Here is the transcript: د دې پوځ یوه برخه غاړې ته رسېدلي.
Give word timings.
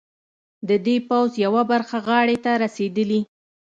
د 0.67 0.69
دې 0.85 0.95
پوځ 1.07 1.31
یوه 1.45 1.63
برخه 1.71 1.97
غاړې 2.07 2.37
ته 2.43 2.51
رسېدلي. 2.63 3.21